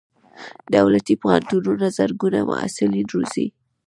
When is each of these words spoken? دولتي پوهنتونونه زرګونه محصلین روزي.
دولتي 0.75 1.13
پوهنتونونه 1.21 1.85
زرګونه 1.97 2.39
محصلین 2.49 3.07
روزي. 3.13 3.47